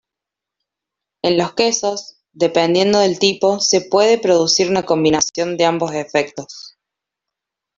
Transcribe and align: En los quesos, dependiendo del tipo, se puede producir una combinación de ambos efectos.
En 1.21 1.37
los 1.37 1.53
quesos, 1.53 2.17
dependiendo 2.33 2.97
del 2.97 3.19
tipo, 3.19 3.59
se 3.59 3.81
puede 3.81 4.17
producir 4.17 4.67
una 4.67 4.81
combinación 4.83 5.57
de 5.57 5.65
ambos 5.65 5.91
efectos. 5.93 6.75